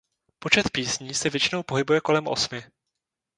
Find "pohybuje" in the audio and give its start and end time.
1.63-2.01